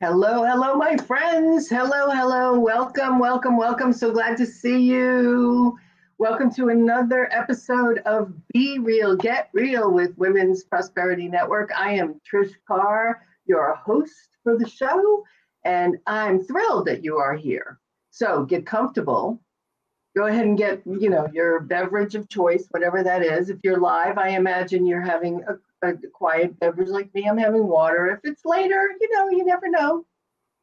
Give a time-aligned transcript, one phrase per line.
[0.00, 1.68] Hello, hello, my friends.
[1.68, 2.58] Hello, hello.
[2.58, 3.92] Welcome, welcome, welcome.
[3.92, 5.76] So glad to see you.
[6.18, 11.70] Welcome to another episode of Be Real, Get Real with Women's Prosperity Network.
[11.76, 15.24] I am Trish Carr, your host for the show,
[15.64, 17.80] and I'm thrilled that you are here.
[18.10, 19.42] So get comfortable.
[20.16, 23.48] Go ahead and get, you know, your beverage of choice, whatever that is.
[23.48, 27.66] If you're live, I imagine you're having a a quiet beverage like me, I'm having
[27.66, 28.06] water.
[28.06, 30.06] If it's later, you know, you never know.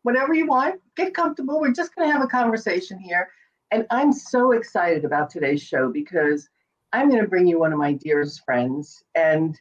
[0.03, 1.59] Whatever you want, get comfortable.
[1.59, 3.29] We're just going to have a conversation here.
[3.71, 6.49] And I'm so excited about today's show because
[6.93, 9.03] I'm going to bring you one of my dearest friends.
[9.13, 9.59] And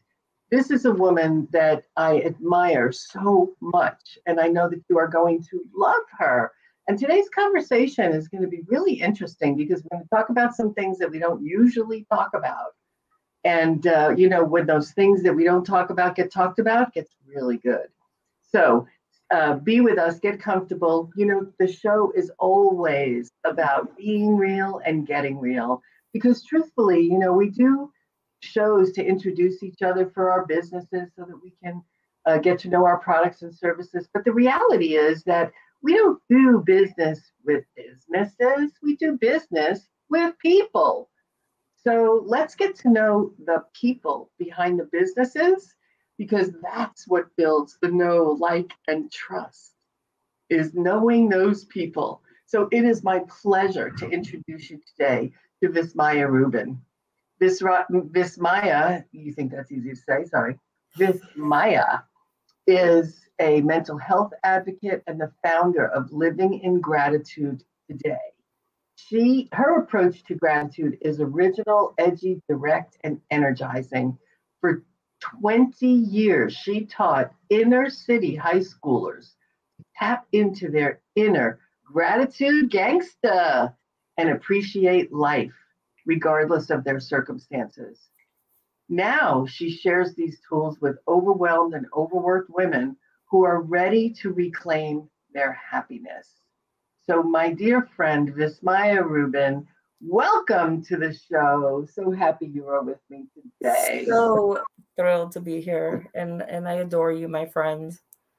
[0.51, 4.17] this is a woman that I admire so much.
[4.27, 6.53] And I know that you are going to love her.
[6.89, 10.57] And today's conversation is going to be really interesting because we're going to talk about
[10.57, 12.73] some things that we don't usually talk about.
[13.45, 16.95] And, uh, you know, when those things that we don't talk about get talked about,
[16.95, 17.89] gets really good.
[18.43, 18.87] So
[19.31, 21.11] uh, be with us, get comfortable.
[21.15, 25.83] You know, the show is always about being real and getting real
[26.15, 27.93] because truthfully, you know, we do
[28.41, 31.83] shows to introduce each other for our businesses so that we can
[32.25, 34.09] uh, get to know our products and services.
[34.13, 40.39] But the reality is that we don't do business with businesses, we do business with
[40.39, 41.11] people.
[41.85, 45.75] So let's get to know the people behind the businesses
[46.19, 49.73] because that's what builds the know, like, and trust
[50.51, 52.23] is knowing those people.
[52.47, 56.81] So it is my pleasure to introduce you today to Vismaya Rubin.
[57.39, 60.59] Vis, Vismaya, you think that's easy to say, sorry.
[60.99, 62.03] Vismaya
[62.67, 68.19] is a mental health advocate and the founder of Living in Gratitude Today
[68.99, 74.19] she her approach to gratitude is original, edgy, direct, and energizing.
[74.61, 74.83] For
[75.41, 79.35] 20 years, she taught inner city high schoolers
[79.77, 83.75] to tap into their inner gratitude gangsta
[84.17, 85.55] and appreciate life,
[86.05, 88.11] regardless of their circumstances.
[88.89, 92.97] Now she shares these tools with overwhelmed and overworked women
[93.31, 96.29] who are ready to reclaim their happiness.
[97.07, 99.67] So, my dear friend Vismaya Rubin,
[100.01, 101.87] welcome to the show.
[101.93, 104.05] So happy you are with me today.
[104.07, 104.63] So
[104.97, 107.97] thrilled to be here, and and I adore you, my friend.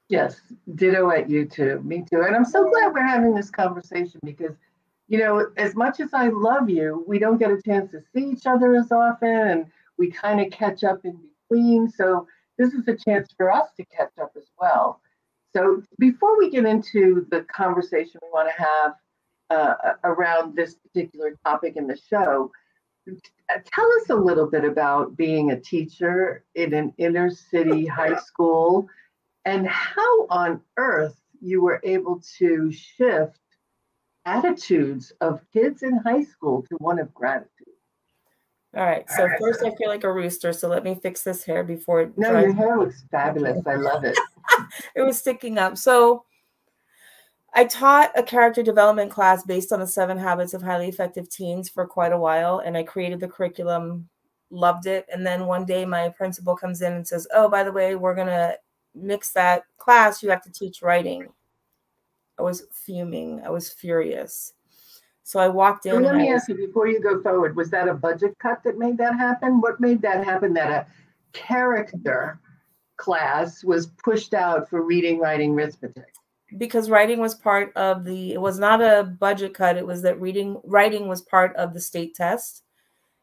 [0.08, 0.40] Yes,
[0.74, 1.80] ditto at you too.
[1.84, 2.22] Me too.
[2.22, 4.56] And I'm so glad we're having this conversation because,
[5.06, 8.30] you know, as much as I love you, we don't get a chance to see
[8.30, 9.66] each other as often, and
[9.98, 11.18] we kind of catch up in
[11.48, 11.88] between.
[11.88, 12.26] So
[12.60, 15.00] this is a chance for us to catch up as well.
[15.56, 18.92] So before we get into the conversation we want to have
[19.48, 22.52] uh, around this particular topic in the show,
[23.48, 28.86] tell us a little bit about being a teacher in an inner city high school
[29.46, 33.40] and how on earth you were able to shift
[34.26, 37.59] attitudes of kids in high school to one of gratitude.
[38.76, 39.08] All right.
[39.10, 40.52] So first, I feel like a rooster.
[40.52, 42.02] So let me fix this hair before.
[42.02, 43.60] It no, your hair looks fabulous.
[43.66, 44.16] I love it.
[44.94, 45.76] it was sticking up.
[45.76, 46.24] So
[47.52, 51.68] I taught a character development class based on the seven habits of highly effective teens
[51.68, 54.08] for quite a while, and I created the curriculum.
[54.50, 55.06] Loved it.
[55.12, 58.14] And then one day, my principal comes in and says, "Oh, by the way, we're
[58.14, 58.54] gonna
[58.94, 60.22] mix that class.
[60.22, 61.28] You have to teach writing."
[62.38, 63.42] I was fuming.
[63.44, 64.54] I was furious.
[65.30, 65.92] So I walked in.
[65.92, 68.78] So let me ask you before you go forward: Was that a budget cut that
[68.78, 69.60] made that happen?
[69.60, 70.52] What made that happen?
[70.54, 70.86] That a
[71.32, 72.40] character
[72.96, 76.12] class was pushed out for reading, writing, arithmetic.
[76.58, 78.32] Because writing was part of the.
[78.32, 79.76] It was not a budget cut.
[79.76, 82.64] It was that reading, writing was part of the state test,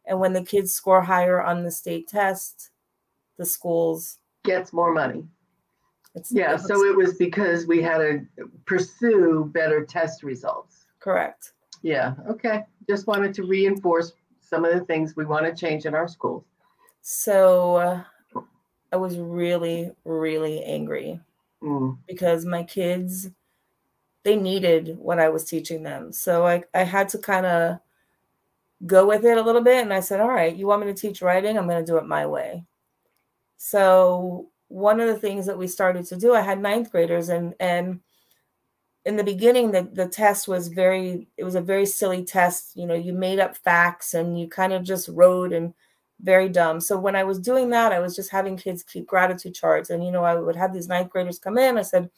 [0.05, 2.69] and when the kids score higher on the state test,
[3.35, 5.25] the schools gets more money.
[6.15, 8.25] It's, yeah, so it was because we had to
[8.65, 10.85] pursue better test results.
[11.01, 11.51] Correct.
[11.87, 12.65] Yeah, okay.
[12.89, 14.11] Just wanted to reinforce
[14.41, 16.43] some of the things we want to change in our schools.
[16.99, 18.03] So uh,
[18.91, 21.21] I was really, really angry
[21.63, 21.97] mm.
[22.05, 23.29] because my kids,
[24.23, 26.11] they needed what I was teaching them.
[26.11, 27.79] So I, I had to kind of
[28.85, 29.81] go with it a little bit.
[29.81, 31.57] And I said, all right, you want me to teach writing?
[31.57, 32.65] I'm going to do it my way.
[33.55, 37.55] So one of the things that we started to do, I had ninth graders and,
[37.61, 38.01] and
[39.07, 42.75] in the beginning the, the test was very it was a very silly test.
[42.75, 45.73] You know you made up facts and you kind of just wrote and
[46.19, 46.81] very dumb.
[46.81, 49.89] So when i was doing that i was just having kids keep gratitude charts.
[49.89, 51.77] And you know i would have these ninth graders come in.
[51.77, 52.09] I said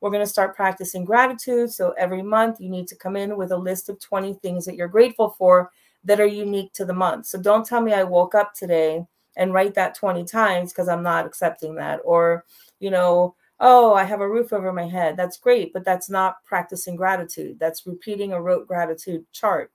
[0.00, 1.70] we're going to start practicing gratitude.
[1.70, 4.74] So every month you need to come in with a list of 20 things that
[4.74, 5.70] you're grateful for
[6.02, 7.26] that are unique to the month.
[7.26, 9.06] So don't tell me i woke up today
[9.36, 12.00] and write that 20 times because i'm not accepting that.
[12.04, 12.44] Or
[12.80, 15.16] you know oh, I have a roof over my head.
[15.16, 17.58] That's great, but that's not practicing gratitude.
[17.60, 19.70] That's repeating a rote gratitude chart.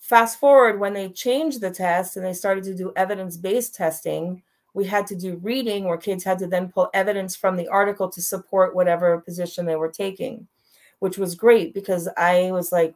[0.00, 4.42] Fast forward when they changed the test and they started to do evidence based testing,
[4.74, 8.10] we had to do reading where kids had to then pull evidence from the article
[8.10, 10.46] to support whatever position they were taking,
[10.98, 12.94] which was great because I was like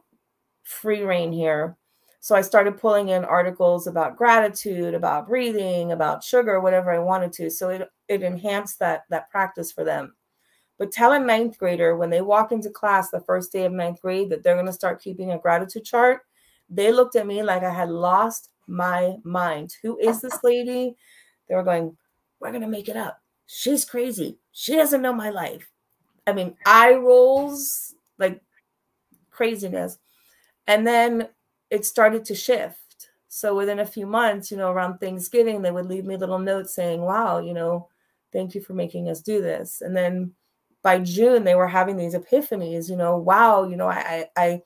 [0.63, 1.77] free reign here.
[2.23, 7.33] So I started pulling in articles about gratitude, about breathing, about sugar, whatever I wanted
[7.33, 7.49] to.
[7.49, 10.13] So it, it enhanced that, that practice for them.
[10.77, 14.01] But tell a ninth grader when they walk into class the first day of ninth
[14.01, 16.21] grade that they're going to start keeping a gratitude chart,
[16.69, 19.75] they looked at me like I had lost my mind.
[19.81, 20.95] Who is this lady?
[21.49, 21.97] They were going,
[22.39, 23.19] We're going to make it up.
[23.47, 24.37] She's crazy.
[24.51, 25.71] She doesn't know my life.
[26.27, 28.41] I mean, eye rolls like
[29.31, 29.97] craziness.
[30.67, 31.27] And then
[31.71, 33.09] it started to shift.
[33.27, 36.75] So within a few months, you know, around Thanksgiving, they would leave me little notes
[36.75, 37.87] saying, Wow, you know,
[38.31, 39.81] thank you for making us do this.
[39.81, 40.33] And then
[40.83, 44.61] by June, they were having these epiphanies, you know, wow, you know, I, I,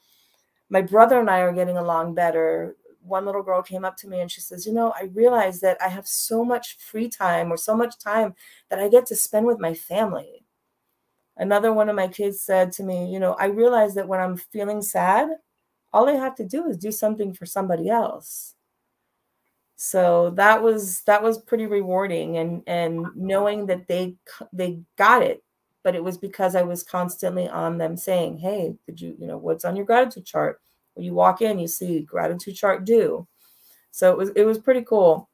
[0.69, 2.75] my brother and I are getting along better
[3.06, 5.78] one little girl came up to me and she says, You know, I realize that
[5.81, 8.34] I have so much free time or so much time
[8.69, 10.46] that I get to spend with my family.
[11.38, 14.38] Another one of my kids said to me, You know, I realize that when I'm
[14.38, 15.30] feeling sad,
[15.96, 18.54] all I have to do is do something for somebody else.
[19.78, 24.16] So that was that was pretty rewarding and and knowing that they
[24.54, 25.44] they got it
[25.86, 29.38] but it was because I was constantly on them saying, "Hey, did you, you know,
[29.38, 30.60] what's on your gratitude chart?
[30.96, 33.28] When you walk in, you see gratitude chart due.
[33.92, 35.30] So it was it was pretty cool.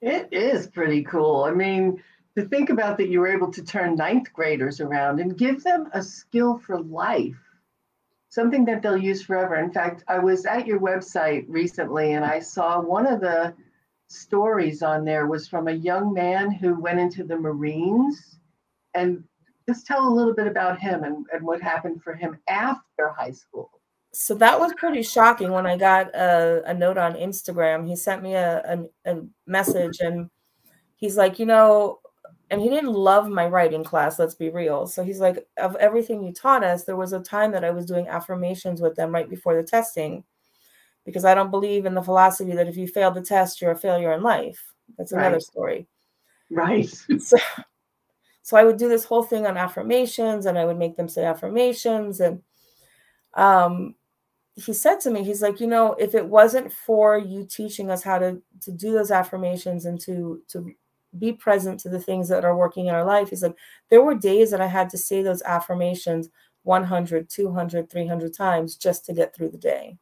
[0.00, 1.44] It is pretty cool.
[1.44, 2.02] I mean,
[2.36, 5.88] to think about that you were able to turn ninth graders around and give them
[5.92, 7.38] a skill for life,
[8.28, 9.56] something that they'll use forever.
[9.56, 13.54] In fact, I was at your website recently and I saw one of the
[14.08, 18.38] stories on there was from a young man who went into the Marines
[18.94, 19.22] and
[19.68, 23.32] just tell a little bit about him and, and what happened for him after high
[23.32, 23.78] school
[24.12, 27.86] so that was pretty shocking when I got a, a note on Instagram.
[27.86, 30.30] He sent me a, a, a, message and
[30.96, 32.00] he's like, you know,
[32.50, 34.86] and he didn't love my writing class, let's be real.
[34.86, 37.84] So he's like, of everything you taught us, there was a time that I was
[37.84, 40.24] doing affirmations with them right before the testing
[41.04, 43.76] because I don't believe in the philosophy that if you fail the test, you're a
[43.76, 44.62] failure in life.
[44.96, 45.42] That's another right.
[45.42, 45.86] story.
[46.50, 46.88] Right.
[47.18, 47.36] so,
[48.42, 51.24] so I would do this whole thing on affirmations and I would make them say
[51.24, 52.42] affirmations and
[53.34, 53.94] um
[54.54, 58.02] he said to me, he's like, you know, if it wasn't for you teaching us
[58.02, 60.74] how to to do those affirmations and to to
[61.16, 63.56] be present to the things that are working in our life, he's like,
[63.88, 66.28] there were days that I had to say those affirmations
[66.64, 69.96] 100, 200, 300 times just to get through the day.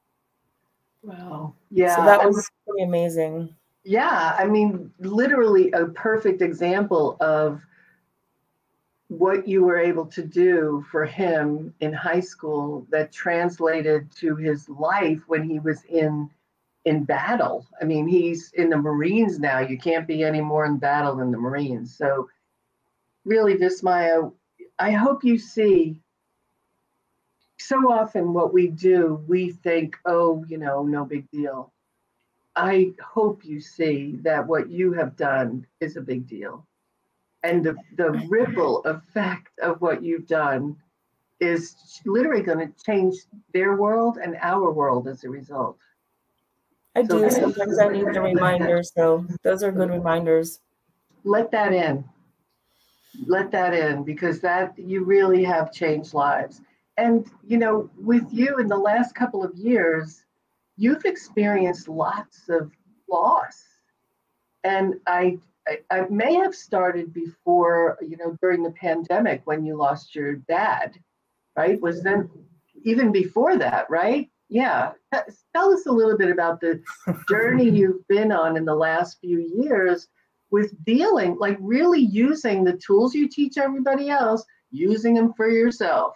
[1.02, 1.54] Wow.
[1.70, 1.94] Yeah.
[1.94, 3.54] So that was pretty amazing.
[3.84, 4.34] Yeah.
[4.36, 7.62] I mean, literally a perfect example of
[9.08, 14.68] what you were able to do for him in high school that translated to his
[14.68, 16.28] life when he was in
[16.86, 17.66] in battle.
[17.80, 19.58] I mean, he's in the Marines now.
[19.58, 21.94] You can't be any more in battle than the Marines.
[21.94, 22.28] So
[23.24, 24.32] really, Vismaya,
[24.78, 26.00] I hope you see
[27.58, 31.72] so often what we do, we think, oh, you know, no big deal.
[32.54, 36.66] I hope you see that what you have done is a big deal
[37.46, 40.76] and the, the ripple effect of what you've done
[41.38, 43.16] is literally going to change
[43.52, 45.78] their world and our world as a result.
[46.96, 47.28] I do.
[47.30, 49.98] Sometimes I need the reminders, so those are good mm-hmm.
[49.98, 50.60] reminders.
[51.24, 52.04] Let that in.
[53.26, 56.62] Let that in because that you really have changed lives.
[56.96, 60.24] And you know, with you in the last couple of years,
[60.78, 62.72] you've experienced lots of
[63.10, 63.62] loss.
[64.64, 65.38] And I
[65.68, 70.36] I, I may have started before, you know, during the pandemic when you lost your
[70.36, 70.98] dad,
[71.56, 71.78] right?
[71.78, 72.30] Was then
[72.84, 74.30] even before that, right?
[74.48, 74.92] Yeah.
[75.54, 76.80] Tell us a little bit about the
[77.28, 80.08] journey you've been on in the last few years
[80.50, 86.14] with dealing, like really using the tools you teach everybody else, using them for yourself.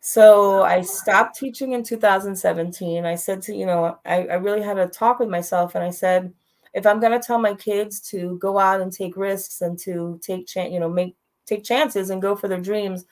[0.00, 3.06] So I stopped teaching in 2017.
[3.06, 5.90] I said to, you know, I, I really had a talk with myself and I
[5.90, 6.32] said,
[6.74, 10.20] if I'm going to tell my kids to go out and take risks and to
[10.22, 13.04] take chance, you know, make take chances and go for their dreams,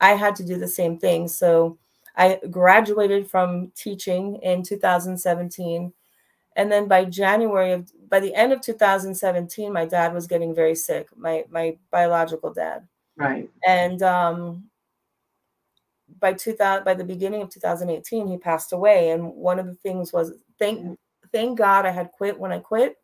[0.00, 1.28] I had to do the same thing.
[1.28, 1.78] So
[2.16, 5.92] I graduated from teaching in 2017.
[6.56, 10.74] And then by January of by the end of 2017, my dad was getting very
[10.74, 12.86] sick, my my biological dad.
[13.16, 13.50] Right.
[13.66, 14.64] And um
[16.20, 20.12] by 2000 by the beginning of 2018 he passed away and one of the things
[20.12, 20.98] was thank
[21.32, 22.96] thank god i had quit when i quit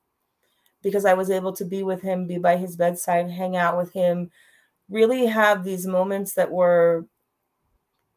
[0.83, 3.93] because I was able to be with him, be by his bedside, hang out with
[3.93, 4.31] him,
[4.89, 7.07] really have these moments that were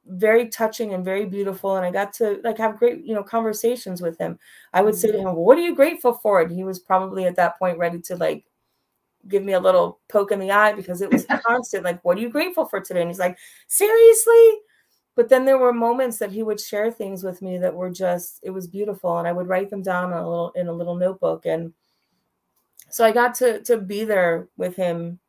[0.05, 4.01] very touching and very beautiful and i got to like have great you know conversations
[4.01, 4.37] with him.
[4.73, 5.27] I would say to mm-hmm.
[5.27, 6.41] him well, what are you grateful for?
[6.41, 8.45] And he was probably at that point ready to like
[9.29, 12.21] give me a little poke in the eye because it was constant like what are
[12.21, 13.01] you grateful for today?
[13.01, 14.59] And he's like seriously?
[15.15, 18.39] But then there were moments that he would share things with me that were just
[18.43, 20.95] it was beautiful and i would write them down in a little in a little
[20.95, 21.71] notebook and
[22.89, 25.19] so i got to to be there with him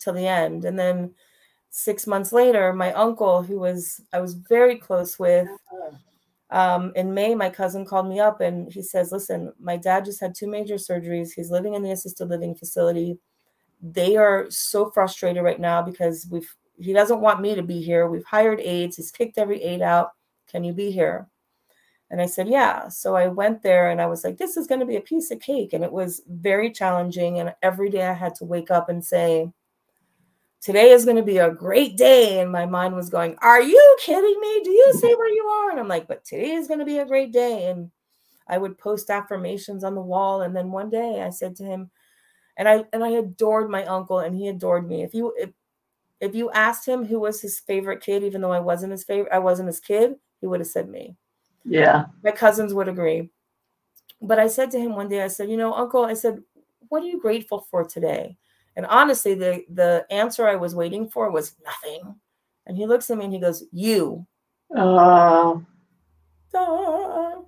[0.00, 0.64] till the end.
[0.64, 1.14] And then
[1.70, 5.48] six months later, my uncle, who was I was very close with,
[6.50, 10.20] um, in May, my cousin called me up and he says, "Listen, my dad just
[10.20, 11.32] had two major surgeries.
[11.34, 13.18] He's living in the assisted living facility.
[13.82, 18.08] They are so frustrated right now because we've he doesn't want me to be here.
[18.08, 18.96] We've hired aides.
[18.96, 20.12] He's kicked every aide out.
[20.48, 21.28] Can you be here?"
[22.10, 24.80] And I said, "Yeah." So I went there and I was like, "This is going
[24.80, 27.38] to be a piece of cake." And it was very challenging.
[27.40, 29.52] And every day I had to wake up and say
[30.60, 32.40] today is going to be a great day.
[32.40, 34.60] And my mind was going, Are you kidding me?
[34.62, 35.70] Do you see where you are?
[35.70, 37.66] And I'm like, But today is going to be a great day.
[37.66, 37.90] And
[38.48, 40.42] I would post affirmations on the wall.
[40.42, 41.90] And then one day I said to him,
[42.56, 45.02] and I and I adored my uncle and he adored me.
[45.02, 45.50] If you if
[46.20, 49.32] if you asked him who was his favorite kid, even though I wasn't his favorite,
[49.32, 51.16] I wasn't his kid, he would have said me.
[51.64, 52.06] Yeah.
[52.22, 53.30] My cousins would agree.
[54.20, 56.42] But I said to him one day, I said, you know, uncle, I said,
[56.88, 58.36] what are you grateful for today?
[58.76, 62.16] And honestly, the the answer I was waiting for was nothing.
[62.66, 64.26] And he looks at me and he goes, "You."
[66.52, 67.40] Uh.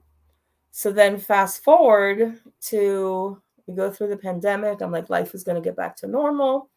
[0.70, 4.80] So then, fast forward to we go through the pandemic.
[4.80, 6.70] I'm like, life is going to get back to normal.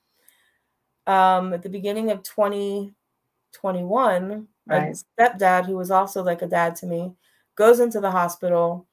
[1.07, 4.69] Um, at the beginning of 2021, right.
[4.81, 7.13] my stepdad, who was also like a dad to me,
[7.55, 8.87] goes into the hospital.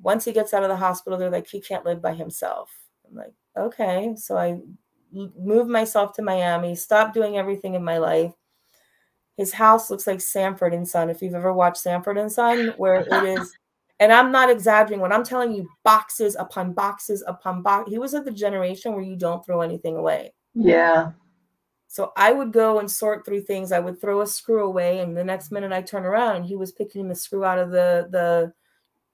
[0.00, 2.70] Once he gets out of the hospital, they're like, he can't live by himself.
[3.08, 4.14] I'm like, okay.
[4.16, 4.60] So I
[5.12, 8.32] moved myself to Miami, stopped doing everything in my life.
[9.36, 11.10] His house looks like Sanford and Son.
[11.10, 13.08] If you've ever watched Sanford and Son, where it
[13.38, 13.56] is,
[14.00, 17.90] and I'm not exaggerating when I'm telling you boxes upon boxes upon box.
[17.90, 20.32] He was of the generation where you don't throw anything away.
[20.54, 21.12] Yeah.
[21.88, 23.72] So I would go and sort through things.
[23.72, 26.56] I would throw a screw away, and the next minute I turn around and he
[26.56, 28.52] was picking the screw out of the the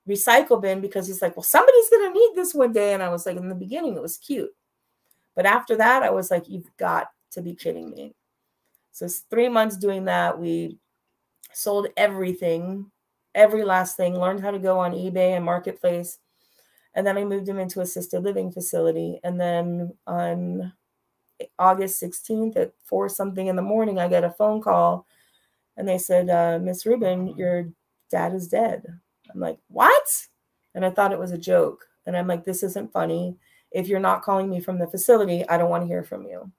[0.09, 2.95] recycle bin because he's like, well, somebody's going to need this one day.
[2.95, 4.51] And I was like, in the beginning, it was cute.
[5.35, 8.15] But after that, I was like, you've got to be kidding me.
[8.93, 10.77] So it's three months doing that, we
[11.55, 12.91] sold everything,
[13.35, 16.19] every last thing, learned how to go on eBay and Marketplace.
[16.95, 19.19] And then I moved him into assisted living facility.
[19.25, 20.75] And then on
[21.59, 25.07] August 16th at four something in the morning, I get a phone call
[25.77, 27.71] and they said, uh, Miss Rubin, your
[28.11, 28.85] dad is dead.
[29.35, 30.27] I'm like, what?
[30.75, 31.87] And I thought it was a joke.
[32.07, 33.37] And I'm like, this isn't funny.
[33.71, 36.51] If you're not calling me from the facility, I don't want to hear from you.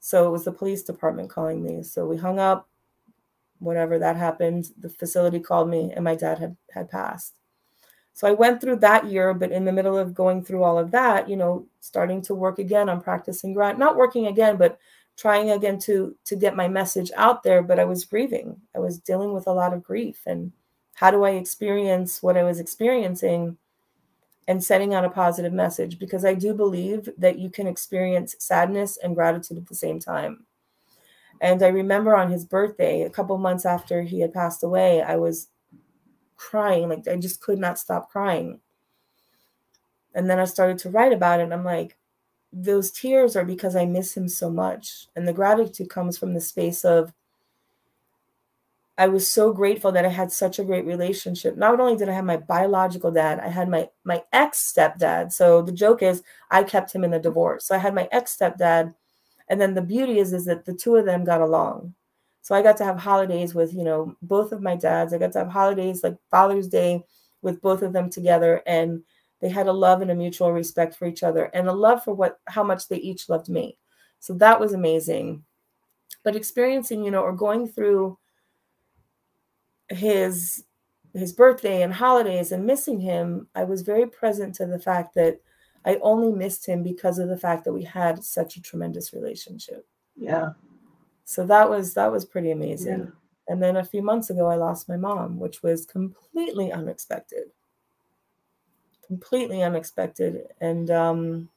[0.00, 1.82] So it was the police department calling me.
[1.82, 2.68] So we hung up,
[3.58, 4.70] whatever that happened.
[4.78, 7.34] The facility called me and my dad had, had passed.
[8.12, 10.90] So I went through that year, but in the middle of going through all of
[10.92, 14.78] that, you know, starting to work again on practicing grant, not working again, but
[15.18, 17.62] trying again to to get my message out there.
[17.62, 18.58] But I was grieving.
[18.74, 20.50] I was dealing with a lot of grief and
[20.96, 23.58] how do I experience what I was experiencing
[24.48, 25.98] and sending out a positive message?
[25.98, 30.46] Because I do believe that you can experience sadness and gratitude at the same time.
[31.42, 35.16] And I remember on his birthday, a couple months after he had passed away, I
[35.16, 35.48] was
[36.38, 36.88] crying.
[36.88, 38.60] Like I just could not stop crying.
[40.14, 41.42] And then I started to write about it.
[41.42, 41.98] And I'm like,
[42.54, 45.08] those tears are because I miss him so much.
[45.14, 47.12] And the gratitude comes from the space of
[48.98, 51.56] I was so grateful that I had such a great relationship.
[51.56, 55.32] Not only did I have my biological dad, I had my my ex stepdad.
[55.32, 57.66] So the joke is I kept him in the divorce.
[57.66, 58.94] So I had my ex stepdad,
[59.48, 61.94] and then the beauty is is that the two of them got along.
[62.40, 65.12] So I got to have holidays with you know both of my dads.
[65.12, 67.04] I got to have holidays like Father's Day
[67.42, 69.02] with both of them together, and
[69.40, 72.14] they had a love and a mutual respect for each other, and a love for
[72.14, 73.76] what how much they each loved me.
[74.20, 75.44] So that was amazing.
[76.24, 78.18] But experiencing you know or going through
[79.88, 80.64] his
[81.14, 85.40] his birthday and holidays and missing him, I was very present to the fact that
[85.84, 89.86] I only missed him because of the fact that we had such a tremendous relationship.
[90.16, 90.50] Yeah.
[91.24, 92.98] So that was that was pretty amazing.
[92.98, 93.06] Yeah.
[93.48, 97.44] And then a few months ago I lost my mom, which was completely unexpected.
[99.06, 101.48] Completely unexpected and um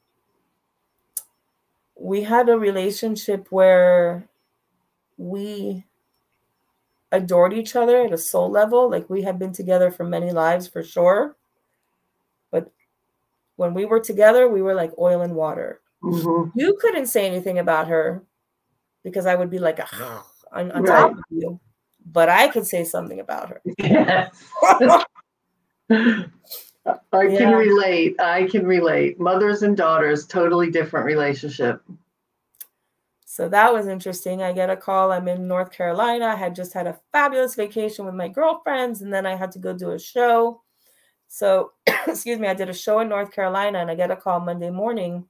[2.00, 4.26] we had a relationship where
[5.18, 5.84] we
[7.12, 8.90] adored each other at a soul level.
[8.90, 11.36] Like we had been together for many lives for sure.
[12.50, 12.70] But
[13.56, 15.80] when we were together, we were like oil and water.
[16.02, 16.58] Mm-hmm.
[16.58, 18.22] You couldn't say anything about her.
[19.02, 19.80] because I would be like,
[20.52, 20.86] on, on right.
[20.86, 21.60] top of you.
[22.04, 23.62] But I could say something about her.
[23.78, 24.44] Yes.
[25.92, 27.54] I can yeah.
[27.54, 28.18] relate.
[28.20, 29.20] I can relate.
[29.20, 31.82] Mothers and daughters, totally different relationship.
[33.40, 34.42] So that was interesting.
[34.42, 35.12] I get a call.
[35.12, 36.26] I'm in North Carolina.
[36.26, 39.58] I had just had a fabulous vacation with my girlfriends, and then I had to
[39.58, 40.60] go do a show.
[41.26, 41.72] So,
[42.06, 44.68] excuse me, I did a show in North Carolina, and I get a call Monday
[44.68, 45.24] morning.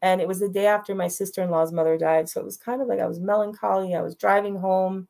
[0.00, 2.30] And it was the day after my sister in law's mother died.
[2.30, 3.94] So it was kind of like I was melancholy.
[3.94, 5.06] I was driving home,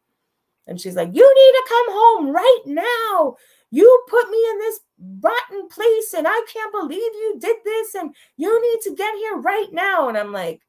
[0.66, 3.36] and she's like, You need to come home right now
[3.70, 4.80] you put me in this
[5.20, 9.36] rotten place and I can't believe you did this and you need to get here
[9.38, 10.08] right now.
[10.08, 10.60] And I'm like,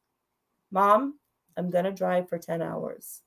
[0.72, 1.14] Mom,
[1.56, 3.22] I'm going to drive for 10 hours.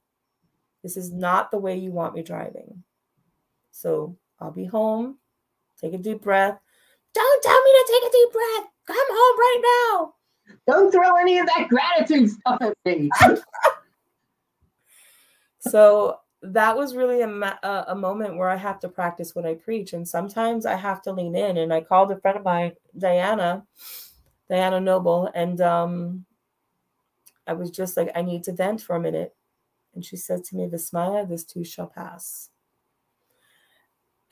[0.84, 2.84] This is not the way you want me driving.
[3.72, 5.18] So I'll be home.
[5.80, 6.58] Take a deep breath.
[7.14, 8.70] Don't tell me to take a deep breath.
[8.88, 10.14] Come home right now.
[10.68, 13.10] Don't throw any of that gratitude stuff at me.
[15.60, 19.94] so that was really a, a moment where I have to practice what I preach.
[19.94, 21.58] And sometimes I have to lean in.
[21.58, 23.66] And I called a friend of mine, Diana,
[24.50, 26.26] Diana Noble, and um,
[27.50, 29.36] I was just like, I need to vent for a minute.
[29.96, 32.50] And she said to me, Vismaya, this too shall pass.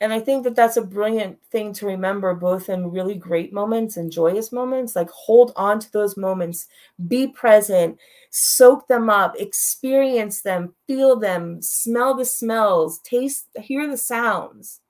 [0.00, 3.96] And I think that that's a brilliant thing to remember, both in really great moments
[3.96, 4.94] and joyous moments.
[4.94, 6.68] Like, hold on to those moments,
[7.08, 7.98] be present,
[8.30, 14.80] soak them up, experience them, feel them, smell the smells, taste, hear the sounds,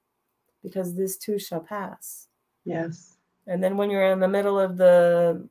[0.62, 2.28] because this too shall pass.
[2.66, 3.16] Yes.
[3.46, 5.48] And then when you're in the middle of the,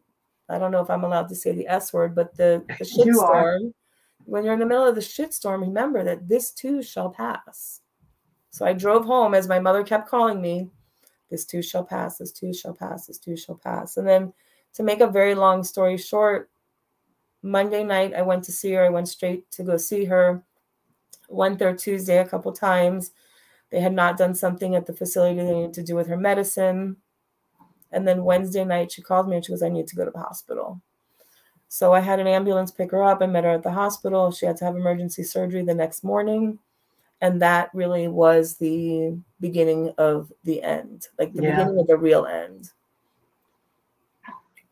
[0.49, 3.73] I don't know if I'm allowed to say the S word, but the, the shitstorm,
[4.25, 7.81] when you're in the middle of the shitstorm, remember that this too shall pass.
[8.49, 10.69] So I drove home as my mother kept calling me,
[11.29, 13.97] this too shall pass, this too shall pass, this too shall pass.
[13.97, 14.33] And then
[14.73, 16.49] to make a very long story short,
[17.43, 18.85] Monday night I went to see her.
[18.85, 20.43] I went straight to go see her.
[21.29, 23.11] Went there Tuesday a couple times.
[23.69, 26.97] They had not done something at the facility they needed to do with her medicine.
[27.91, 30.11] And then Wednesday night she called me and she goes, I need to go to
[30.11, 30.81] the hospital.
[31.69, 33.21] So I had an ambulance pick her up.
[33.21, 34.31] I met her at the hospital.
[34.31, 36.59] She had to have emergency surgery the next morning
[37.21, 41.51] and that really was the beginning of the end like the yeah.
[41.51, 42.71] beginning of the real end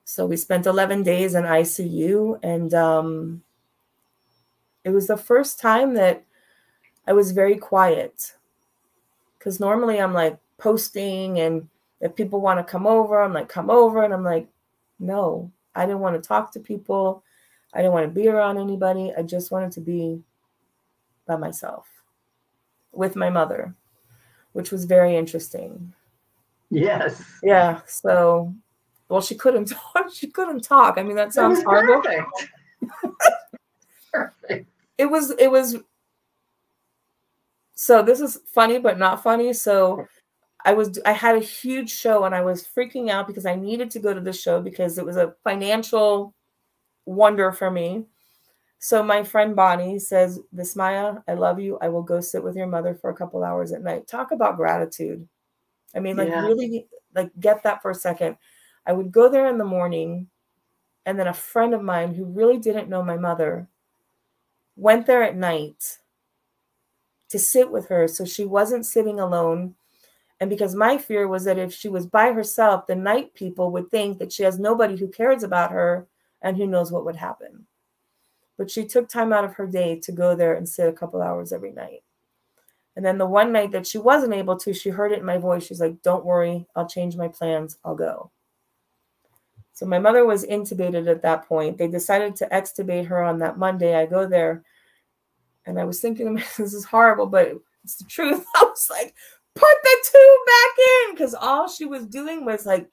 [0.04, 3.44] so we spent 11 days in icu and um,
[4.84, 6.24] it was the first time that
[7.08, 8.36] i was very quiet
[9.38, 11.68] because normally i'm like posting and
[12.06, 14.48] if people want to come over i'm like come over and i'm like
[15.00, 17.24] no i didn't want to talk to people
[17.74, 20.22] i didn't want to be around anybody i just wanted to be
[21.26, 21.88] by myself
[22.96, 23.76] with my mother,
[24.54, 25.94] which was very interesting.
[26.72, 27.24] Yes.
[27.44, 27.82] Yeah.
[27.86, 28.54] So,
[29.10, 30.12] well, she couldn't talk.
[30.14, 30.98] She couldn't talk.
[30.98, 32.02] I mean, that sounds horrible.
[32.02, 32.50] Perfect.
[34.12, 34.70] perfect.
[34.98, 35.32] It was.
[35.32, 35.78] It was.
[37.76, 39.52] So this is funny, but not funny.
[39.52, 40.08] So
[40.66, 41.00] I was.
[41.06, 44.14] I had a huge show, and I was freaking out because I needed to go
[44.14, 46.34] to the show because it was a financial
[47.06, 48.06] wonder for me.
[48.80, 51.78] So my friend Bonnie says, Vismaya, I love you.
[51.82, 54.08] I will go sit with your mother for a couple hours at night.
[54.08, 55.28] Talk about gratitude.
[55.96, 56.42] I mean, like yeah.
[56.42, 58.38] really like get that for a second.
[58.86, 60.28] I would go there in the morning,
[61.06, 63.68] and then a friend of mine who really didn't know my mother
[64.76, 66.00] went there at night
[67.30, 69.76] to sit with her so she wasn't sitting alone.
[70.40, 73.90] And because my fear was that if she was by herself, the night people would
[73.90, 76.08] think that she has nobody who cares about her
[76.42, 77.66] and who knows what would happen
[78.58, 81.22] but she took time out of her day to go there and sit a couple
[81.22, 82.04] hours every night.
[82.96, 85.38] And then the one night that she wasn't able to, she heard it in my
[85.38, 85.66] voice.
[85.66, 88.32] She's like, Don't worry, I'll change my plans, I'll go.
[89.74, 91.78] So my mother was intubated at that point.
[91.78, 93.96] They decided to extubate her on that Monday.
[93.96, 94.64] I go there
[95.66, 97.52] and I was thinking, this is horrible, but
[97.84, 98.46] it's the truth.
[98.56, 99.14] I was like,
[99.56, 102.90] put the tube back in because all she was doing was like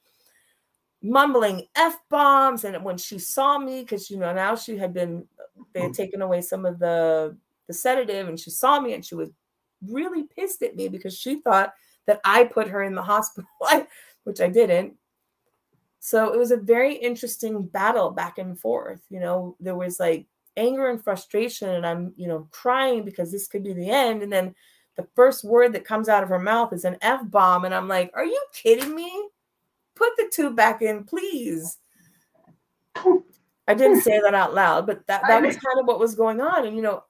[1.03, 2.65] mumbling f bombs.
[2.65, 5.27] And when she saw me, because you know now she had been
[5.73, 5.93] they had hmm.
[5.93, 9.31] taken away some of the the sedative and she saw me and she was
[9.87, 11.73] really pissed at me because she thought
[12.07, 13.49] that I put her in the hospital,
[14.25, 14.95] which I didn't.
[16.01, 19.01] So it was a very interesting battle back and forth.
[19.09, 23.47] You know, there was like anger and frustration, and I'm, you know, crying because this
[23.47, 24.23] could be the end.
[24.23, 24.55] And then
[24.97, 27.65] the first word that comes out of her mouth is an F bomb.
[27.65, 29.29] And I'm like, are you kidding me?
[29.95, 31.79] Put the tube back in, please.
[32.97, 36.41] I didn't say that out loud, but that, that was kind of what was going
[36.41, 36.67] on.
[36.67, 37.05] And, you know,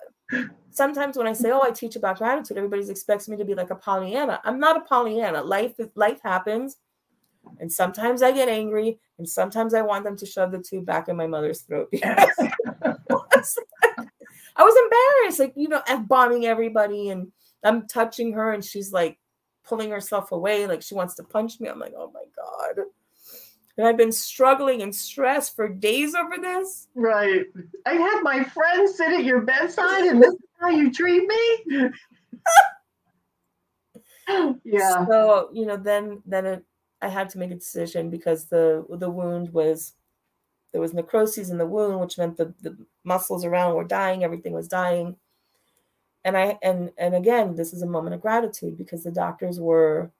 [0.71, 3.71] sometimes when I say, oh, I teach about gratitude, everybody expects me to be like
[3.71, 4.41] a Pollyanna.
[4.45, 5.43] I'm not a Pollyanna.
[5.43, 6.77] Life, life happens.
[7.59, 11.09] And sometimes I get angry, and sometimes I want them to shove the tube back
[11.09, 11.89] in my mother's throat.
[14.55, 17.11] I was embarrassed, like, you know, F bombing everybody.
[17.11, 17.33] And
[17.65, 19.19] I'm touching her and she's like
[19.65, 21.69] pulling herself away, like she wants to punch me.
[21.69, 22.85] I'm like, oh my God.
[23.79, 26.89] And I've been struggling and stressed for days over this.
[26.95, 27.47] Right.
[27.87, 31.91] I had my friend sit at your bedside and this is how you treat me.
[34.65, 35.07] yeah.
[35.07, 36.65] So, you know, then then it,
[37.01, 39.95] I had to make a decision because the the wound was
[40.73, 44.53] there was necrosis in the wound, which meant the, the muscles around were dying, everything
[44.53, 45.17] was dying.
[46.25, 50.11] And I and and again, this is a moment of gratitude because the doctors were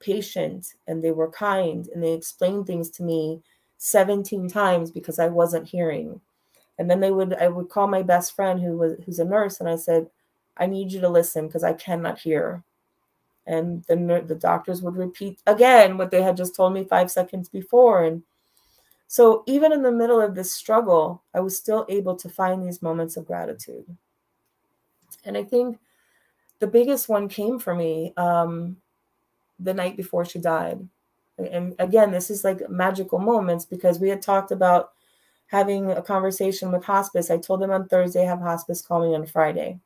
[0.00, 3.40] patient and they were kind and they explained things to me
[3.78, 6.20] 17 times because I wasn't hearing.
[6.78, 9.60] And then they would I would call my best friend who was who's a nurse
[9.60, 10.08] and I said,
[10.56, 12.62] I need you to listen because I cannot hear.
[13.46, 17.48] And then the doctors would repeat again what they had just told me five seconds
[17.48, 18.04] before.
[18.04, 18.22] And
[19.08, 22.80] so, even in the middle of this struggle, I was still able to find these
[22.80, 23.84] moments of gratitude.
[25.24, 25.78] And I think
[26.58, 28.76] the biggest one came for me um,
[29.58, 30.86] the night before she died.
[31.38, 34.92] And again, this is like magical moments because we had talked about
[35.46, 37.30] having a conversation with hospice.
[37.30, 39.78] I told them on Thursday, have hospice call me on Friday.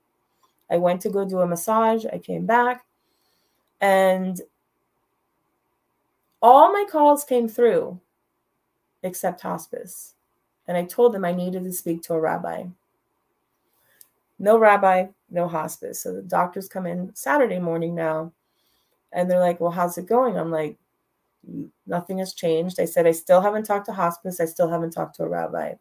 [0.70, 2.05] I went to go do a massage.
[2.07, 2.85] I came back
[3.81, 4.40] and
[6.42, 8.01] all my calls came through
[9.03, 10.14] except hospice.
[10.68, 12.64] And I told them I needed to speak to a rabbi.
[14.38, 16.01] No rabbi, no hospice.
[16.03, 18.33] So the doctors come in Saturday morning now
[19.12, 20.38] and they're like, Well, how's it going?
[20.38, 20.77] I'm like,
[21.87, 22.81] Nothing has changed.
[22.81, 24.40] I said, I still haven't talked to hospice.
[24.40, 25.75] I still haven't talked to a rabbi.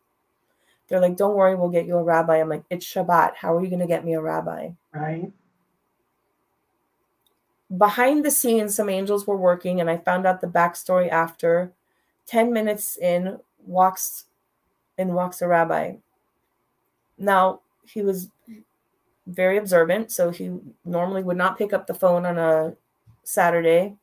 [0.87, 2.37] They're like, Don't worry, we'll get you a rabbi.
[2.37, 3.35] I'm like, It's Shabbat.
[3.35, 4.69] How are you going to get me a rabbi?
[4.93, 5.31] Right.
[7.75, 11.73] Behind the scenes, some angels were working, and I found out the backstory after
[12.27, 14.25] 10 minutes in walks
[14.97, 15.95] in walks a rabbi
[17.17, 18.29] now he was
[19.27, 20.51] very observant so he
[20.83, 22.73] normally would not pick up the phone on a
[23.23, 23.95] saturday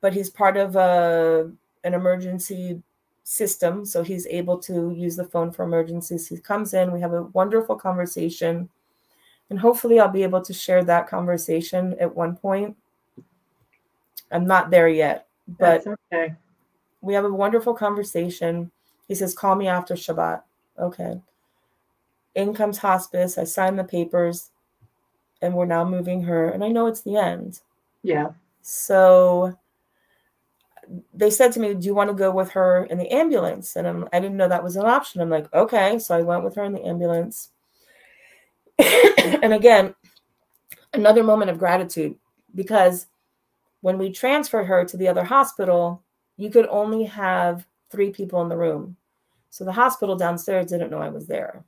[0.00, 1.50] but he's part of a
[1.84, 2.82] an emergency
[3.22, 7.12] system so he's able to use the phone for emergencies he comes in we have
[7.12, 8.68] a wonderful conversation
[9.50, 12.76] and hopefully i'll be able to share that conversation at one point
[14.32, 15.26] i'm not there yet
[15.58, 16.34] but That's okay
[17.06, 18.70] we have a wonderful conversation.
[19.08, 20.42] He says, Call me after Shabbat.
[20.78, 21.20] Okay.
[22.36, 23.38] In comes hospice.
[23.38, 24.50] I sign the papers
[25.42, 26.50] and we're now moving her.
[26.50, 27.60] And I know it's the end.
[28.02, 28.28] Yeah.
[28.62, 29.58] So
[31.12, 33.74] they said to me, Do you want to go with her in the ambulance?
[33.74, 35.20] And I'm, I didn't know that was an option.
[35.20, 35.98] I'm like, Okay.
[35.98, 37.50] So I went with her in the ambulance.
[38.78, 39.94] and again,
[40.92, 42.16] another moment of gratitude
[42.54, 43.06] because
[43.80, 46.02] when we transferred her to the other hospital,
[46.36, 48.96] you could only have three people in the room.
[49.50, 51.64] So the hospital downstairs didn't know I was there.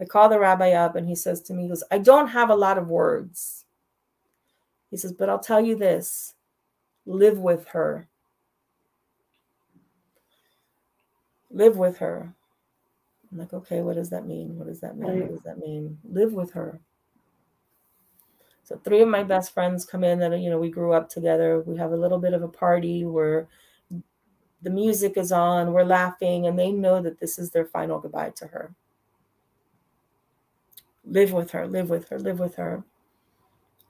[0.00, 2.50] I call the rabbi up and he says to me, he goes, I don't have
[2.50, 3.64] a lot of words.
[4.90, 6.34] He says, but I'll tell you this
[7.06, 8.08] live with her.
[11.50, 12.34] Live with her.
[13.30, 14.56] I'm like, okay, what does that mean?
[14.56, 15.20] What does that mean?
[15.20, 15.98] What does that mean?
[16.04, 16.80] Live with her.
[18.64, 21.60] So three of my best friends come in that you know we grew up together.
[21.60, 23.46] We have a little bit of a party where
[24.62, 28.32] the music is on, we're laughing, and they know that this is their final goodbye
[28.36, 28.74] to her.
[31.06, 32.84] Live with her, live with her, live with her.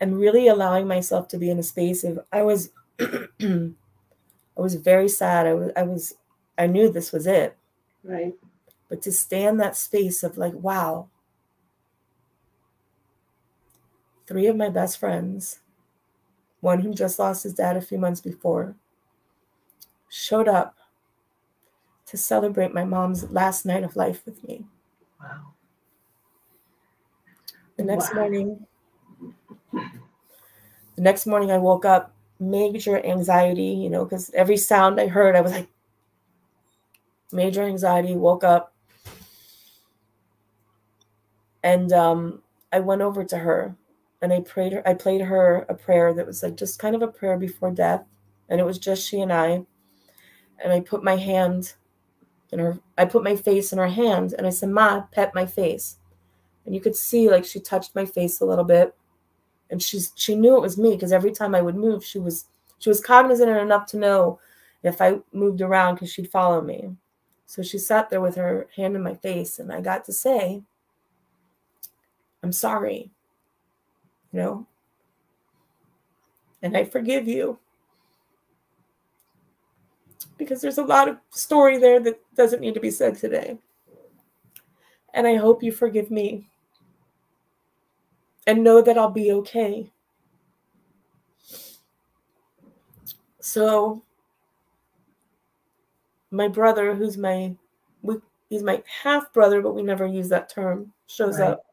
[0.01, 3.71] And really allowing myself to be in a space of I was I
[4.57, 5.47] was very sad.
[5.47, 6.15] I was I was
[6.59, 7.57] I knew this was it.
[8.03, 8.35] Right.
[8.89, 11.09] But to stay in that space of like, wow,
[14.27, 15.61] three of my best friends,
[16.61, 18.77] one who just lost his dad a few months before,
[20.09, 20.77] showed up
[22.07, 24.67] to celebrate my mom's last night of life with me.
[25.21, 25.54] Wow.
[27.77, 28.21] The next wow.
[28.21, 28.67] morning,
[30.97, 35.37] the next morning I woke up major anxiety, you know, because every sound I heard,
[35.37, 35.69] I was like,
[37.33, 38.73] major anxiety, woke up.
[41.63, 43.75] And um, I went over to her
[44.23, 47.03] and I prayed her, I played her a prayer that was like just kind of
[47.03, 48.05] a prayer before death.
[48.49, 49.65] And it was just she and I.
[50.63, 51.75] And I put my hand
[52.53, 55.47] in her, I put my face in her hand and I said, Ma, pet my
[55.47, 55.99] face.
[56.65, 58.95] And you could see like she touched my face a little bit.
[59.71, 62.47] And she's she knew it was me because every time I would move, she was
[62.79, 64.39] she was cognizant enough to know
[64.83, 66.91] if I moved around because she'd follow me.
[67.47, 70.63] So she sat there with her hand in my face, and I got to say,
[72.43, 73.11] I'm sorry
[74.35, 74.67] you know?
[76.61, 77.59] And I forgive you.
[80.37, 83.57] Because there's a lot of story there that doesn't need to be said today.
[85.15, 86.49] And I hope you forgive me.
[88.47, 89.91] And know that I'll be okay.
[93.41, 94.03] So
[96.31, 97.55] my brother, who's my
[98.03, 98.17] we,
[98.51, 101.51] he's my half brother, but we never use that term, shows right.
[101.51, 101.67] up.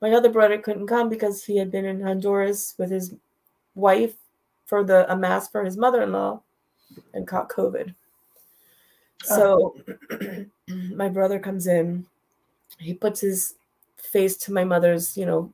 [0.00, 3.14] My other brother couldn't come because he had been in Honduras with his
[3.74, 4.14] wife
[4.66, 6.40] for the a mass for his mother-in-law
[7.14, 7.94] and caught COVID.
[9.28, 9.36] Oh.
[9.36, 9.74] So
[10.10, 10.44] oh.
[10.94, 12.06] my brother comes in,
[12.78, 13.54] he puts his
[13.96, 15.52] face to my mother's, you know,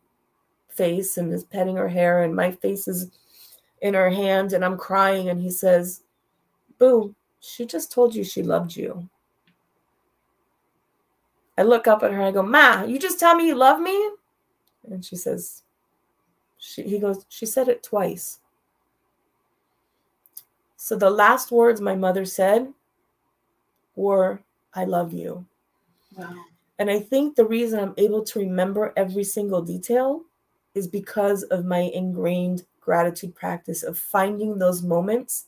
[0.77, 3.11] face and is petting her hair, and my face is
[3.83, 6.03] in her hand, and I'm crying, and he says,
[6.79, 9.09] Boo, she just told you she loved you.
[11.59, 13.81] I look up at her and I go, Ma, you just tell me you love
[13.81, 14.11] me?
[14.91, 15.63] And she says,
[16.59, 18.41] she, he goes, she said it twice.
[20.77, 22.73] So the last words my mother said
[23.95, 24.43] were,
[24.75, 25.47] I love you.
[26.17, 26.35] Wow.
[26.79, 30.23] And I think the reason I'm able to remember every single detail
[30.77, 35.47] is because of my ingrained gratitude practice of finding those moments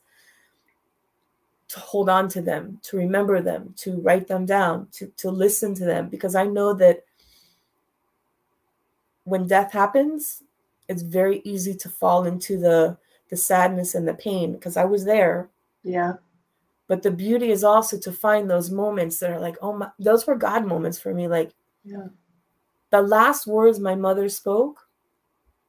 [1.68, 5.74] to hold on to them, to remember them, to write them down, to, to listen
[5.74, 7.04] to them, because I know that
[9.24, 10.42] when death happens,
[10.88, 12.96] it's very easy to fall into the
[13.28, 15.50] the sadness and the pain because I was there.
[15.84, 16.14] Yeah.
[16.86, 20.26] But the beauty is also to find those moments that are like, oh my, those
[20.26, 21.28] were God moments for me.
[21.28, 21.52] Like,
[21.84, 22.06] yeah.
[22.88, 24.87] The last words my mother spoke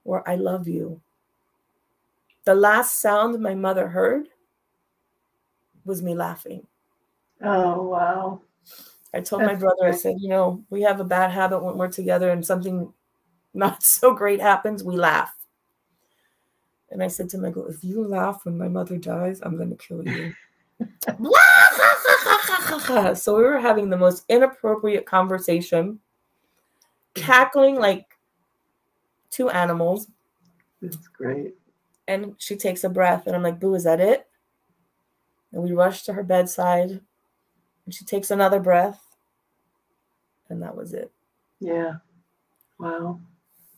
[0.03, 1.01] were, I love you.
[2.45, 4.27] The last sound my mother heard
[5.85, 6.65] was me laughing.
[7.41, 8.41] Oh, wow.
[9.13, 9.93] I told That's my brother, great.
[9.93, 12.93] I said, you know, we have a bad habit when we're together and something
[13.53, 15.33] not so great happens, we laugh.
[16.91, 19.75] And I said to Michael, if you laugh when my mother dies, I'm going to
[19.75, 20.33] kill you.
[23.15, 25.99] so we were having the most inappropriate conversation,
[27.13, 28.08] cackling like
[29.29, 30.07] two animals.
[30.81, 31.55] That's great.
[32.07, 34.27] And she takes a breath, and I'm like, Boo, is that it?
[35.51, 37.01] And we rush to her bedside,
[37.85, 39.01] and she takes another breath,
[40.49, 41.11] and that was it.
[41.59, 41.95] Yeah.
[42.79, 43.19] Wow.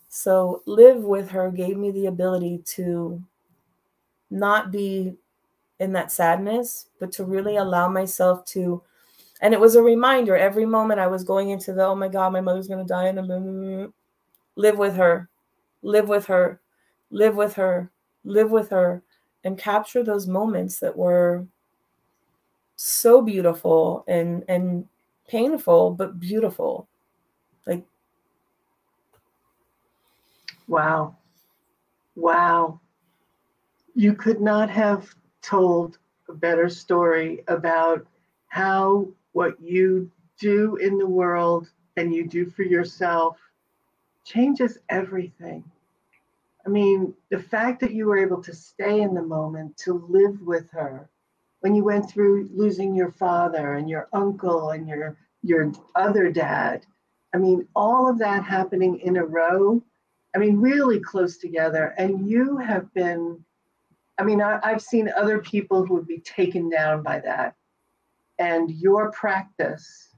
[0.09, 3.21] So, live with her gave me the ability to
[4.29, 5.13] not be
[5.79, 8.81] in that sadness, but to really allow myself to.
[9.41, 12.31] And it was a reminder every moment I was going into the, oh my God,
[12.31, 13.07] my mother's going to die.
[13.07, 13.93] And I'm
[14.55, 15.27] live with her,
[15.81, 16.59] live with her,
[17.09, 17.91] live with her,
[18.23, 19.01] live with her,
[19.43, 21.45] and capture those moments that were
[22.75, 24.87] so beautiful and and
[25.27, 26.87] painful but beautiful.
[27.65, 27.85] Like
[30.67, 31.15] wow.
[32.15, 32.79] Wow.
[33.93, 35.97] You could not have told
[36.29, 38.05] a better story about
[38.47, 43.37] how what you do in the world and you do for yourself
[44.25, 45.63] changes everything.
[46.65, 50.41] I mean the fact that you were able to stay in the moment to live
[50.41, 51.09] with her
[51.61, 56.85] when you went through losing your father and your uncle and your your other dad
[57.33, 59.81] i mean all of that happening in a row
[60.35, 61.95] i mean really close together.
[61.97, 63.43] And you have been
[64.19, 67.55] i mean I, i've seen other people who would be taken down by that.
[68.37, 70.10] And your practice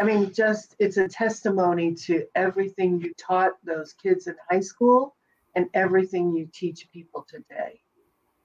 [0.00, 5.14] i mean just it's a testimony to everything you taught those kids in high school
[5.54, 7.80] and everything you teach people today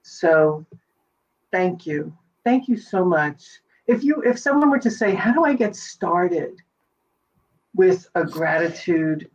[0.02, 0.64] so
[1.50, 3.42] thank you Thank you so much.
[3.88, 6.62] If you if someone were to say, how do I get started
[7.74, 9.28] with a gratitude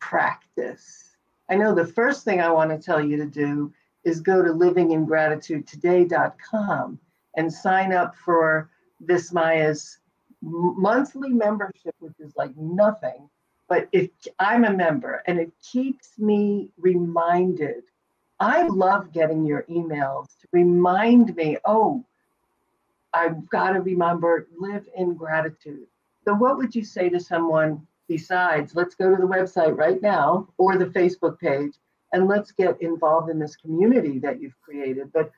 [0.00, 1.16] practice?
[1.48, 3.72] I know the first thing I want to tell you to do
[4.04, 6.98] is go to livingingratitudetoday.com
[7.38, 8.68] and sign up for
[9.06, 9.96] Vismaya's
[10.42, 13.28] monthly membership, which is like nothing,
[13.68, 17.84] but it, I'm a member and it keeps me reminded.
[18.40, 22.04] I love getting your emails to remind me, oh,
[23.14, 25.86] I've got to remember live in gratitude.
[26.24, 30.48] So, what would you say to someone besides let's go to the website right now
[30.58, 31.74] or the Facebook page
[32.12, 35.12] and let's get involved in this community that you've created?
[35.12, 35.30] But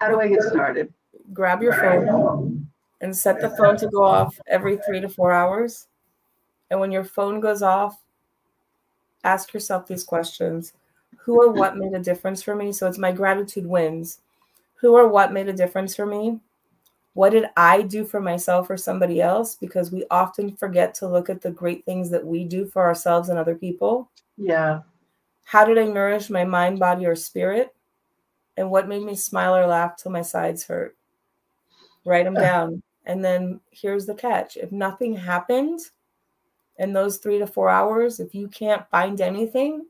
[0.00, 0.92] how do I get started?
[1.32, 2.69] Grab your phone
[3.00, 5.86] and set the phone to go off every three to four hours.
[6.70, 8.00] And when your phone goes off,
[9.24, 10.72] ask yourself these questions
[11.18, 12.72] Who or what made a difference for me?
[12.72, 14.20] So, it's my gratitude wins.
[14.76, 16.40] Who or what made a difference for me?
[17.14, 19.56] what did I do for myself or somebody else?
[19.56, 23.28] Because we often forget to look at the great things that we do for ourselves
[23.28, 24.10] and other people.
[24.36, 24.82] Yeah.
[25.44, 27.74] How did I nourish my mind, body, or spirit?
[28.56, 30.96] And what made me smile or laugh till my sides hurt?
[32.04, 32.82] Write them down.
[33.06, 35.80] And then here's the catch if nothing happened
[36.78, 39.86] in those three to four hours, if you can't find anything,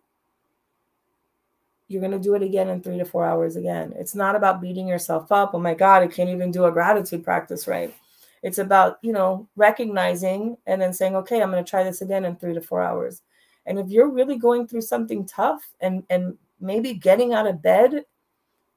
[1.86, 3.92] you're going to do it again in three to four hours again.
[3.96, 5.50] It's not about beating yourself up.
[5.54, 7.94] Oh my God, I can't even do a gratitude practice right.
[8.42, 12.24] It's about, you know, recognizing and then saying, okay, I'm going to try this again
[12.24, 13.22] in three to four hours.
[13.66, 18.04] And if you're really going through something tough and, and maybe getting out of bed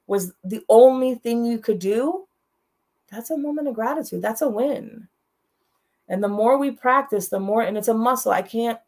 [0.06, 2.26] was the only thing you could do,
[3.14, 4.22] that's a moment of gratitude.
[4.22, 5.08] That's a win.
[6.08, 8.32] And the more we practice, the more, and it's a muscle.
[8.32, 8.78] I can't,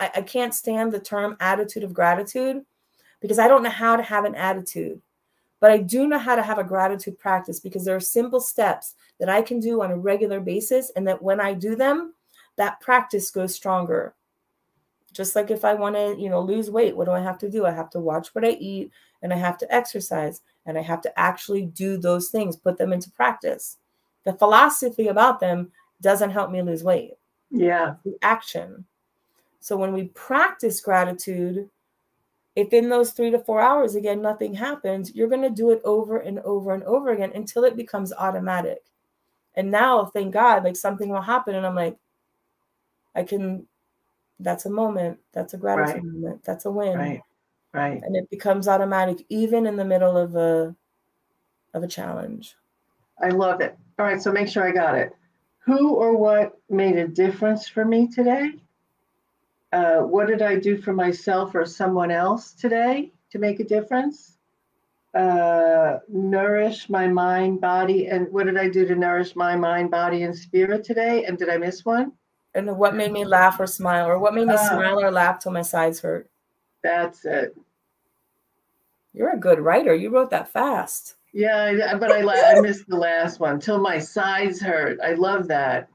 [0.00, 2.64] I, I can't stand the term attitude of gratitude
[3.20, 5.00] because I don't know how to have an attitude.
[5.60, 8.94] But I do know how to have a gratitude practice because there are simple steps
[9.18, 10.90] that I can do on a regular basis.
[10.96, 12.14] And that when I do them,
[12.56, 14.14] that practice goes stronger.
[15.12, 17.50] Just like if I want to, you know, lose weight, what do I have to
[17.50, 17.66] do?
[17.66, 18.92] I have to watch what I eat
[19.22, 22.92] and I have to exercise and I have to actually do those things, put them
[22.92, 23.78] into practice.
[24.24, 27.14] The philosophy about them doesn't help me lose weight.
[27.50, 27.94] Yeah.
[28.04, 28.84] The action.
[29.58, 31.68] So when we practice gratitude,
[32.56, 35.80] if in those three to four hours again nothing happens, you're going to do it
[35.84, 38.82] over and over and over again until it becomes automatic.
[39.54, 41.96] And now, thank God, like something will happen, and I'm like,
[43.14, 43.66] I can.
[44.40, 45.18] That's a moment.
[45.32, 46.04] That's a gratitude right.
[46.04, 46.44] moment.
[46.44, 46.98] That's a win.
[46.98, 47.22] Right.
[47.72, 48.02] Right.
[48.02, 50.74] And it becomes automatic, even in the middle of a
[51.72, 52.56] of a challenge.
[53.22, 53.76] I love it.
[53.98, 55.14] All right, so make sure I got it.
[55.60, 58.52] Who or what made a difference for me today?
[59.72, 64.38] Uh, what did I do for myself or someone else today to make a difference?
[65.14, 70.22] Uh, nourish my mind, body, and what did I do to nourish my mind, body,
[70.22, 71.24] and spirit today?
[71.24, 72.12] And did I miss one?
[72.54, 75.38] And what made me laugh or smile, or what made me uh, smile or laugh
[75.38, 76.28] till my sides hurt?
[76.82, 77.56] That's it.
[79.12, 79.94] You're a good writer.
[79.94, 81.16] You wrote that fast.
[81.32, 84.98] Yeah, but I, I missed the last one till my sides hurt.
[85.00, 85.88] I love that.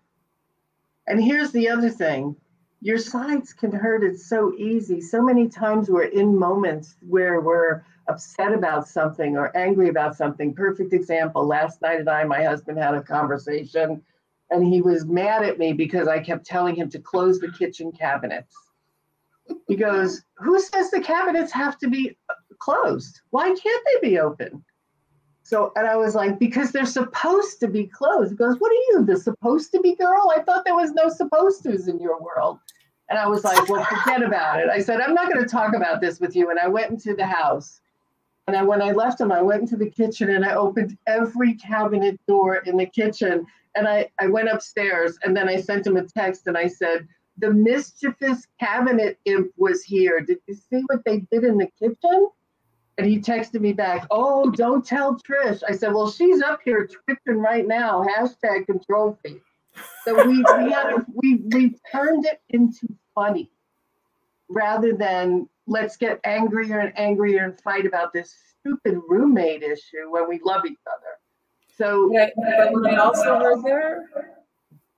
[1.07, 2.35] And here's the other thing
[2.81, 5.01] your sides can hurt it's so easy.
[5.01, 10.53] So many times we're in moments where we're upset about something or angry about something.
[10.53, 11.45] Perfect example.
[11.45, 14.03] Last night and I, my husband had a conversation
[14.51, 17.91] and he was mad at me because I kept telling him to close the kitchen
[17.91, 18.55] cabinets.
[19.67, 22.17] He goes, Who says the cabinets have to be
[22.59, 23.21] closed?
[23.29, 24.63] Why can't they be open?
[25.43, 28.31] So, and I was like, because they're supposed to be closed.
[28.31, 30.33] He goes, What are you, the supposed to be girl?
[30.35, 32.59] I thought there was no supposed to's in your world.
[33.09, 34.69] And I was like, Well, forget about it.
[34.69, 36.49] I said, I'm not going to talk about this with you.
[36.49, 37.81] And I went into the house.
[38.47, 41.55] And I, when I left him, I went into the kitchen and I opened every
[41.55, 43.45] cabinet door in the kitchen.
[43.75, 47.07] And I, I went upstairs and then I sent him a text and I said,
[47.37, 50.21] The mischievous cabinet imp was here.
[50.21, 52.29] Did you see what they did in the kitchen?
[52.97, 55.61] And he texted me back, Oh, don't tell Trish.
[55.67, 59.41] I said, Well, she's up here twitching right now, hashtag control feed.
[60.05, 63.51] So we we, had, we we turned it into funny
[64.47, 70.29] rather than let's get angrier and angrier and fight about this stupid roommate issue when
[70.29, 71.19] we love each other.
[71.77, 74.09] So yeah, but what I also heard there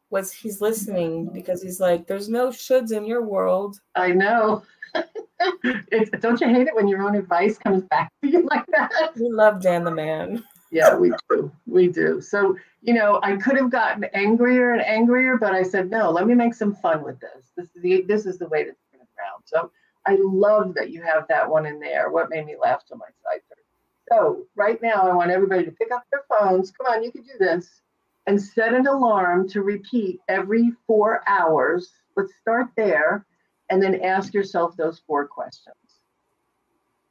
[0.10, 3.80] was he's listening because he's like, There's no shoulds in your world.
[3.96, 4.64] I know.
[6.20, 8.92] don't you hate it when your own advice comes back to you like that?
[9.16, 10.44] We love Dan the man.
[10.72, 11.52] Yeah, we do.
[11.66, 12.20] We do.
[12.20, 16.28] So, you know, I could have gotten angrier and angrier, but I said, no, let
[16.28, 17.52] me make some fun with this.
[17.56, 19.44] This is the this is the way to turn it around.
[19.46, 19.72] So
[20.06, 22.12] I love that you have that one in there.
[22.12, 23.42] What made me laugh to my side
[24.10, 26.72] So right now I want everybody to pick up their phones.
[26.72, 27.82] Come on, you can do this.
[28.26, 31.92] And set an alarm to repeat every four hours.
[32.16, 33.26] Let's start there
[33.70, 35.76] and then ask yourself those four questions.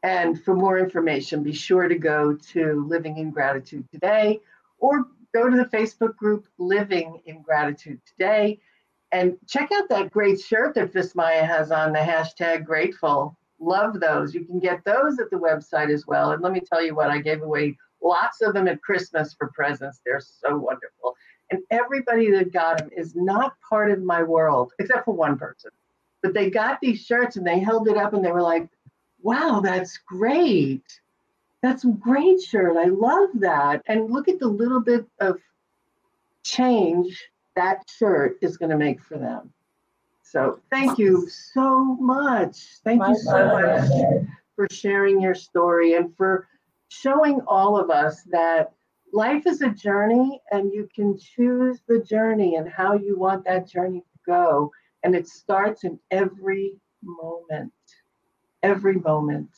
[0.03, 4.41] And for more information, be sure to go to Living in Gratitude Today
[4.79, 8.61] or go to the Facebook group Living in Gratitude Today
[9.13, 13.37] and check out that great shirt that Vismaya has on the hashtag grateful.
[13.59, 14.35] Love those.
[14.35, 16.33] You can get those at the website as well.
[16.33, 19.49] And let me tell you what, I gave away lots of them at Christmas for
[19.49, 20.01] presents.
[20.05, 21.17] They're so wonderful.
[21.51, 25.71] And everybody that got them is not part of my world, except for one person.
[26.23, 28.69] But they got these shirts and they held it up and they were like,
[29.23, 30.85] wow, that's great.
[31.63, 32.77] That's a great shirt.
[32.77, 33.83] I love that.
[33.87, 35.39] And look at the little bit of
[36.43, 39.53] change that shirt is going to make for them.
[40.29, 42.59] So thank you so much.
[42.83, 46.49] Thank My you so much for sharing your story and for
[46.89, 48.73] showing all of us that
[49.13, 53.69] life is a journey and you can choose the journey and how you want that
[53.69, 54.73] journey to go.
[55.05, 56.73] And it starts in every
[57.05, 57.73] moment.
[58.65, 59.51] Every moment.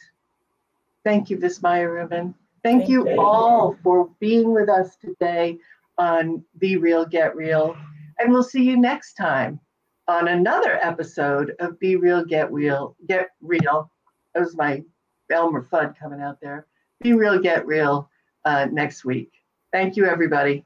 [1.02, 2.34] Thank you, Vismaya Rubin.
[2.62, 5.60] Thank, Thank you, you all for being with us today
[5.96, 7.74] on Be Real, Get Real.
[8.18, 9.60] And we'll see you next time
[10.09, 13.90] on another episode of Be Real, Get Real, Get Real.
[14.34, 14.82] That was my
[15.30, 16.66] Elmer Fudd coming out there.
[17.00, 18.11] Be real, get real
[18.44, 19.30] uh, next week.
[19.70, 20.64] Thank you, everybody.